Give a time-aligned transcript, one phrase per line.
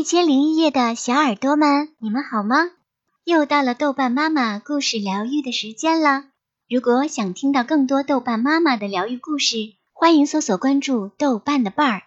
[0.00, 2.70] 一千零一夜的小耳朵们，你们好吗？
[3.24, 6.24] 又到了豆瓣妈妈故事疗愈的时间了。
[6.70, 9.56] 如果想听到更多豆瓣妈妈的疗愈故事，
[9.92, 12.02] 欢迎搜索关注豆瓣的伴儿。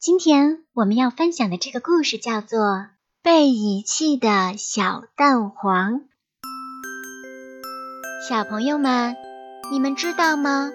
[0.00, 2.58] 今天我们要分享的这个故事叫做
[3.22, 5.92] 《被遗弃的小蛋黄》。
[8.30, 9.14] 小朋友们，
[9.70, 10.70] 你们知道吗？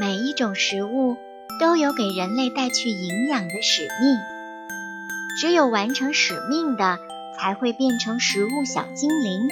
[0.00, 1.16] 每一种食物
[1.60, 4.18] 都有给人类带去营养的使命，
[5.42, 7.00] 只有完成使命的，
[7.36, 9.48] 才会变成食物小精灵，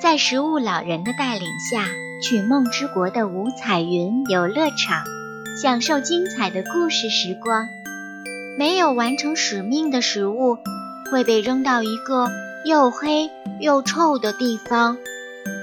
[0.00, 1.84] 在食物老人的带领下
[2.20, 5.04] 去梦之国的五彩云游乐场，
[5.62, 7.68] 享受精彩的故事时光。
[8.58, 10.58] 没有完成使命的食物
[11.12, 12.28] 会被扔到一个
[12.64, 14.98] 又黑又臭的地方，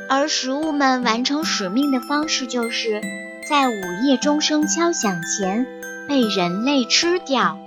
[0.07, 3.01] 而食物们完成使命的方式就是
[3.49, 3.73] 在午
[4.05, 5.67] 夜钟声敲响前
[6.07, 7.57] 被人类吃掉。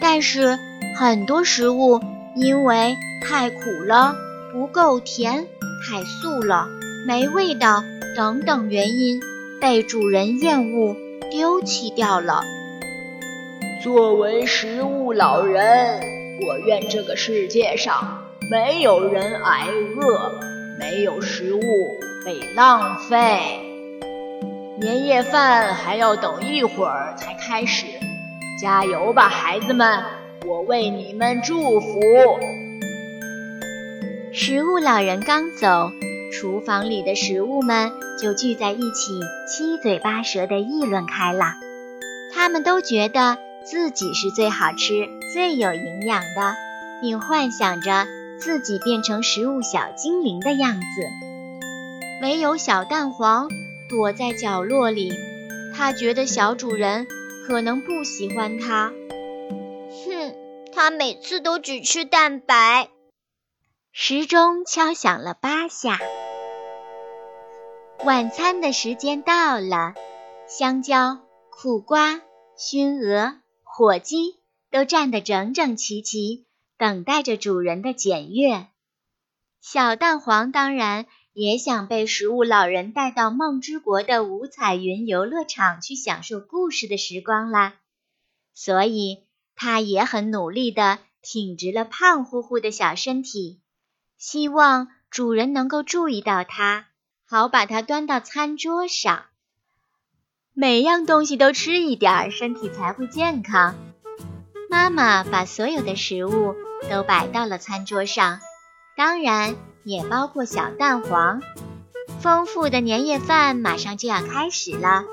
[0.00, 0.58] 但是
[0.96, 2.00] 很多食物
[2.36, 4.14] 因为太苦了、
[4.52, 5.48] 不够甜、
[5.84, 6.68] 太素了、
[7.04, 7.82] 没味道
[8.16, 9.20] 等等原因
[9.60, 10.96] 被主人厌恶，
[11.32, 12.42] 丢弃掉了。
[13.82, 16.00] 作为食物老人，
[16.46, 20.32] 我愿这个世界上没有人挨饿，
[20.78, 21.60] 没有食物
[22.24, 23.40] 被浪费。
[24.78, 27.86] 年夜饭还要等一会儿才开始，
[28.62, 30.04] 加油吧，孩子们！
[30.46, 32.00] 我为你们祝福。
[34.32, 35.90] 食物老人刚走，
[36.32, 41.44] 厨房里的食物们就聚在一起，七嘴八舌地议论开了。
[42.32, 43.38] 他们都觉得。
[43.66, 46.54] 自己是最好吃、最有营养的，
[47.00, 48.06] 并幻想着
[48.38, 50.80] 自己变成食物小精灵的样子。
[52.20, 53.48] 唯有小蛋黄
[53.88, 55.14] 躲在角落里，
[55.74, 57.06] 他觉得小主人
[57.48, 58.92] 可能不喜欢他。
[60.74, 62.90] 他每次都只吃蛋白。
[63.92, 66.00] 时钟敲响了八下，
[68.04, 69.94] 晚餐的时间到了。
[70.48, 71.20] 香蕉、
[71.50, 72.20] 苦瓜、
[72.56, 73.40] 熏鹅。
[73.62, 74.36] 火鸡
[74.70, 76.46] 都站得整整齐齐，
[76.78, 78.68] 等待着主人的检阅。
[79.60, 87.74] 小蛋黄当然也想被食物老人带到梦之国的五彩云游乐场去享受故事的时光啦，
[88.54, 89.23] 所以
[89.56, 93.60] 它也很努力地挺直了胖乎乎的小身体，
[94.18, 96.86] 希望主人能够注意到它，
[97.26, 99.24] 好把它端到餐桌上。
[100.52, 103.74] 每样东西都吃一点儿，身体才会健康。
[104.70, 106.54] 妈妈把所有的食物
[106.90, 108.40] 都摆到了餐桌上，
[108.96, 111.42] 当然也包括小蛋黄。
[112.20, 115.04] 丰富的年夜饭马上就要开始了，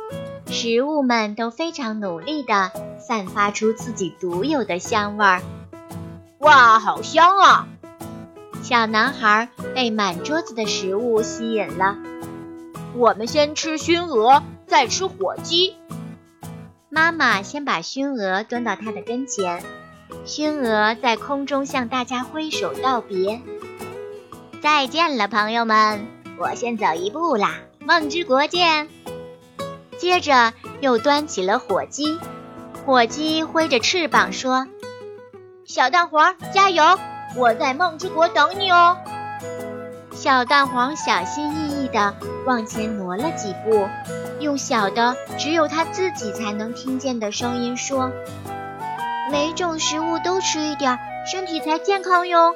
[0.51, 5.41] 食物们都非常努力地散发出自己独有的香味儿。
[6.39, 7.67] 哇，好香啊！
[8.61, 11.97] 小男孩被满桌子的食物吸引了。
[12.95, 14.44] 我们先吃熏鹅。
[14.72, 15.75] 再吃火鸡。
[16.88, 19.61] 妈妈先把熏鹅端到他的跟前，
[20.23, 23.41] 熏鹅在空中向大家挥手道别
[24.63, 26.07] ：“再见了，朋友们，
[26.40, 28.88] 我先走一步啦，梦之国见。”
[30.01, 32.19] 接着又端起了火鸡，
[32.84, 34.66] 火鸡挥着翅膀说
[35.63, 36.97] ：“小蛋黄，加油！
[37.38, 38.97] 我在梦之国等你哦。”
[40.11, 42.16] 小蛋黄小心翼翼地
[42.47, 43.88] 往前挪了几步。
[44.40, 48.11] 用小的只有他自己才能听见的声音说
[49.29, 50.97] ：“每种食物都吃一点，
[51.31, 52.56] 身体才健康哟。”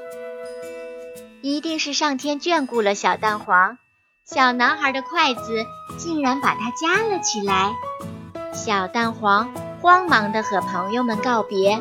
[1.44, 3.78] 一定是上天眷顾了小蛋黄，
[4.26, 5.68] 小男孩的筷子
[6.00, 7.76] 竟然把它夹了起来。
[8.56, 11.80] 小蛋黄慌忙地和朋友们告别：“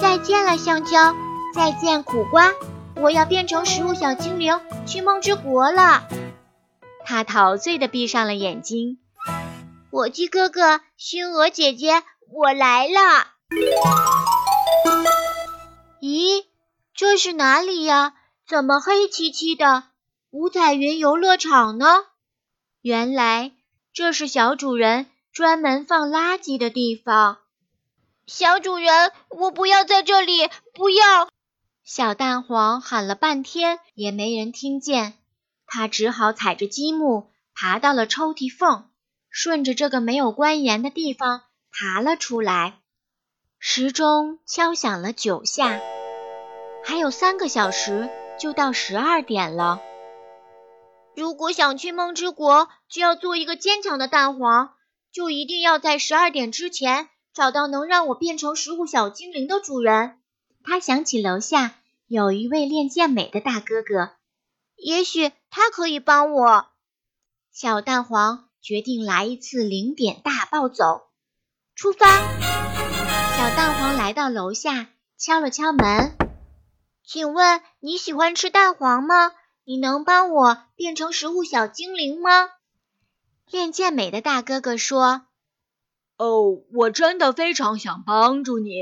[0.00, 1.14] 再见了，香蕉！
[1.54, 2.52] 再见，苦瓜！
[2.96, 6.04] 我要变成食物小精灵，去梦之国了。”
[7.04, 8.98] 他陶醉地闭上了眼睛。
[9.90, 12.02] 火鸡哥哥，熏鹅姐姐，
[12.32, 13.26] 我来了。
[16.00, 16.46] 咦，
[16.94, 18.14] 这是哪里呀？
[18.48, 19.84] 怎么黑漆漆的？
[20.32, 21.86] 五彩云游乐场呢？
[22.80, 23.52] 原来
[23.92, 27.36] 这是小主人专门放垃圾的地方。
[28.26, 30.48] 小主人，我不要在这里！
[30.72, 31.28] 不要！
[31.84, 35.18] 小蛋黄喊了半天也没人听见，
[35.66, 38.88] 他只好踩着积木爬到了抽屉缝。
[39.28, 42.80] 顺着这个没有关严的地方爬了出来，
[43.58, 45.78] 时钟敲响了九下，
[46.82, 48.08] 还有三个小时
[48.38, 49.82] 就到十二点了。
[51.14, 54.74] 如果想去梦之国，就要做一个坚强的蛋黄，
[55.12, 60.18] 就一定要在十二点之前找到能让我变成食物小精灵的主人。
[60.64, 61.74] 他想起楼下
[62.06, 64.12] 有一位练健美的大哥哥，
[64.76, 66.66] 也许他可以帮我。
[67.50, 71.10] 小蛋黄决定来一次零点大暴走，
[71.74, 72.06] 出发。
[72.06, 74.88] 小蛋黄来到楼下，
[75.18, 76.16] 敲了敲门，
[77.04, 79.32] 请问你喜欢吃蛋黄吗？
[79.64, 82.50] 你能帮我变成食物小精灵吗？
[83.50, 85.26] 练健美的大哥哥说
[86.18, 88.72] ：“哦，我真的非常想帮助你。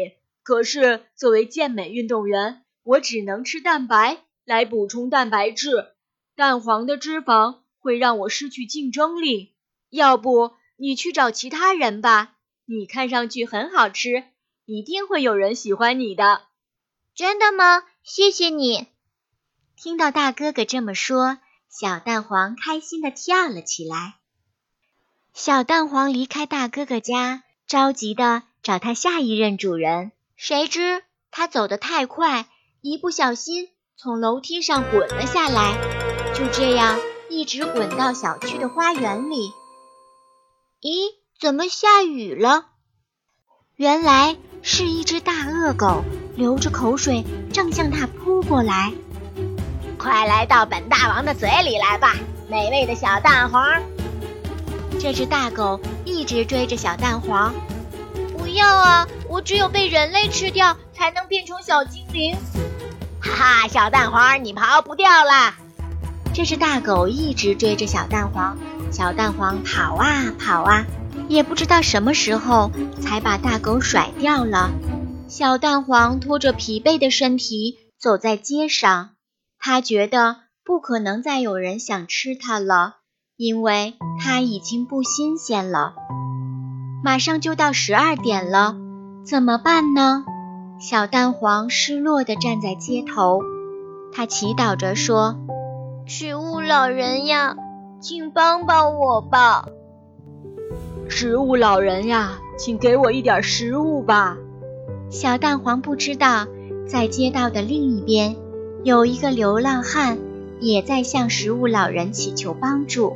[0.42, 5.88] 可是作为健美运动员，我只能吃蛋白来补充蛋白质。
[6.34, 9.54] 蛋黄的脂肪会让我失去竞争力。
[9.90, 12.36] 要不你去找其他人吧？
[12.64, 14.24] 你看上去很好吃，
[14.64, 16.42] 一定会有人喜欢你的。”
[17.14, 17.82] 真的吗？
[18.02, 18.86] 谢谢你。
[19.82, 21.38] 听到大哥哥这么说，
[21.70, 24.16] 小蛋黄开心的跳了起来。
[25.32, 30.12] 小蛋黄离开大哥哥家，着急的找他下一任主人。
[30.36, 32.46] 谁知他走得太快，
[32.82, 35.72] 一不小心从楼梯上滚了下来，
[36.34, 37.00] 就这样
[37.30, 39.50] 一直滚到小区的花园里。
[40.82, 42.66] 咦，怎么下雨了？
[43.76, 46.04] 原来是一只大恶狗
[46.36, 48.92] 流着口水，正向他扑过来。
[50.00, 52.16] 快来到本大王的嘴里来吧，
[52.48, 53.62] 美味的小蛋黄！
[54.98, 57.52] 这只大狗一直追着小蛋黄。
[58.32, 59.06] 不要啊！
[59.28, 62.34] 我只有被人类吃掉，才能变成小精灵。
[63.20, 65.54] 哈哈，小蛋黄，你跑不掉了！
[66.32, 68.56] 这只大狗一直追着小蛋黄，
[68.90, 70.86] 小蛋黄跑啊跑啊，
[71.28, 72.70] 也不知道什么时候
[73.02, 74.70] 才把大狗甩掉了。
[75.28, 79.10] 小蛋黄拖着疲惫的身体走在街上。
[79.62, 82.96] 他觉得不可能再有人想吃它了，
[83.36, 85.94] 因为它已经不新鲜了。
[87.04, 88.74] 马上就到十二点了，
[89.22, 90.24] 怎么办呢？
[90.80, 93.42] 小蛋黄失落地站在街头，
[94.14, 95.36] 他祈祷着说
[96.08, 97.54] ：“食物老人呀，
[98.00, 99.66] 请帮帮我吧！
[101.06, 104.38] 食物老人呀，请给我一点食物吧！”
[105.12, 106.46] 小蛋黄不知道，
[106.88, 108.36] 在街道的另一边。
[108.82, 110.18] 有一个流浪汉
[110.58, 113.14] 也在向食物老人祈求帮助，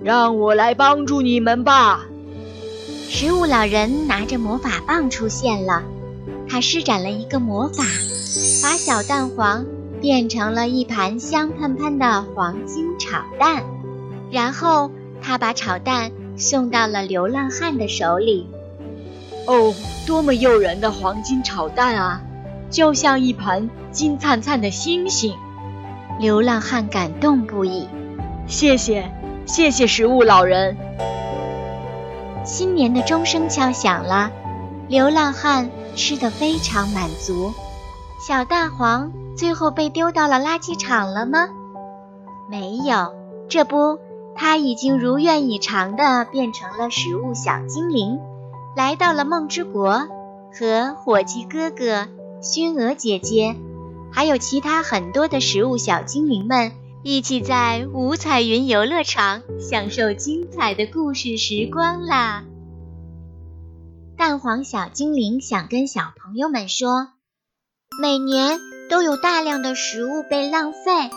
[0.00, 2.06] 让我来帮助你们吧。
[3.08, 5.82] 食物老人拿着魔法棒出现了，
[6.48, 7.82] 他施展了一个魔法，
[8.62, 9.66] 把小蛋黄
[10.00, 13.64] 变成了一盘香喷喷的黄金炒蛋，
[14.30, 18.46] 然后他把炒蛋送到了流浪汉的手里。
[19.48, 19.74] 哦，
[20.06, 22.22] 多么诱人的黄金炒蛋啊！
[22.70, 25.36] 就像一盆金灿灿的星星，
[26.18, 27.88] 流浪汉感动不已。
[28.46, 29.10] 谢谢，
[29.46, 30.76] 谢谢食物老人。
[32.44, 34.30] 新年的钟声敲响了，
[34.88, 37.52] 流浪汉吃得非常满足。
[38.26, 41.48] 小蛋黄最后被丢到了垃圾场了吗？
[42.50, 43.14] 没有，
[43.48, 43.98] 这不，
[44.34, 48.18] 他已经如愿以偿的变成了食物小精灵，
[48.76, 50.06] 来到了梦之国，
[50.52, 52.08] 和火鸡哥哥。
[52.44, 53.56] 熏鹅姐姐，
[54.12, 62.44] 还有其他很多的食物小精灵们，一起在五彩云游乐场享受精彩的故事时光啦！
[64.18, 67.08] 蛋黄小精灵想跟小朋友们说，
[67.98, 71.10] 每年都有大量的食物被浪费，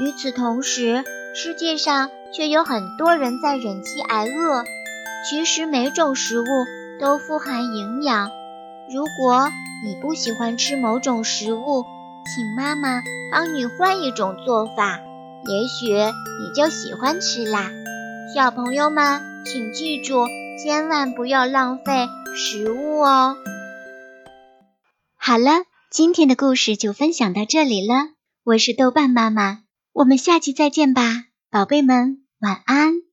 [0.00, 1.02] 与此同时，
[1.34, 4.62] 世界上却有很多人在忍饥挨饿。
[5.28, 6.44] 其实每种食物
[7.00, 8.30] 都富含营养，
[8.92, 9.48] 如果。
[9.80, 11.84] 你不喜欢吃某种食物，
[12.26, 14.98] 请妈妈帮你换一种做法，
[15.44, 17.70] 也许你就喜欢吃啦。
[18.34, 20.26] 小朋友们，请记住，
[20.60, 23.36] 千万不要浪费食物哦。
[25.16, 27.94] 好了，今天的故事就分享到这里了。
[28.42, 29.60] 我是豆瓣妈妈，
[29.92, 31.02] 我们下期再见吧，
[31.52, 33.07] 宝贝们，晚安。